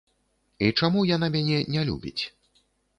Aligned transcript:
І 0.67 0.71
чаму 0.79 1.05
яна 1.11 1.31
мяне 1.37 1.59
не 1.77 1.81
любіць? 1.93 2.19